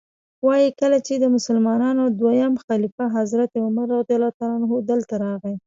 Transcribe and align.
وایي 0.45 0.69
کله 0.81 0.97
چې 1.07 1.13
د 1.17 1.25
مسلمانانو 1.35 2.03
دویم 2.19 2.53
خلیفه 2.65 3.05
حضرت 3.17 3.51
عمر 3.65 3.87
رضی 3.99 4.13
الله 4.17 4.35
عنه 4.55 4.67
دلته 4.89 5.13
راغی. 5.25 5.55